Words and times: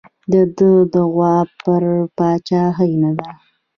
د 0.31 0.33
ده 0.57 0.71
دعوا 0.93 1.35
پر 1.61 1.83
پاچاهۍ 2.17 2.91
نه 3.03 3.11
ده. 3.19 3.29